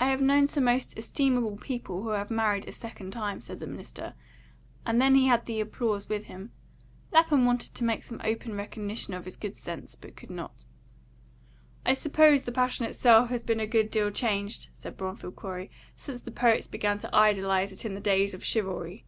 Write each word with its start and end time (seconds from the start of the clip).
"I 0.00 0.10
have 0.10 0.20
known 0.20 0.48
some 0.48 0.64
most 0.64 0.98
estimable 0.98 1.54
people 1.56 2.02
who 2.02 2.08
had 2.08 2.28
married 2.28 2.66
a 2.66 2.72
second 2.72 3.12
time," 3.12 3.40
said 3.40 3.60
the 3.60 3.68
minister, 3.68 4.14
and 4.84 5.00
then 5.00 5.14
he 5.14 5.28
had 5.28 5.46
the 5.46 5.60
applause 5.60 6.08
with 6.08 6.24
him. 6.24 6.50
Lapham 7.12 7.44
wanted 7.46 7.72
to 7.76 7.84
make 7.84 8.02
some 8.02 8.20
open 8.24 8.56
recognition 8.56 9.14
of 9.14 9.24
his 9.24 9.36
good 9.36 9.54
sense, 9.56 9.94
but 9.94 10.16
could 10.16 10.30
not. 10.32 10.64
"I 11.86 11.94
suppose 11.94 12.42
the 12.42 12.50
passion 12.50 12.84
itself 12.84 13.28
has 13.30 13.44
been 13.44 13.60
a 13.60 13.64
good 13.68 13.92
deal 13.92 14.10
changed," 14.10 14.70
said 14.72 14.96
Bromfield 14.96 15.36
Corey, 15.36 15.70
"since 15.96 16.22
the 16.22 16.32
poets 16.32 16.66
began 16.66 16.98
to 16.98 17.14
idealise 17.14 17.70
it 17.70 17.84
in 17.84 17.94
the 17.94 18.00
days 18.00 18.34
of 18.34 18.42
chivalry." 18.42 19.04